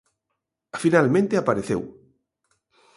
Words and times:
Finalmente 0.83 1.33
apareceu. 1.41 1.81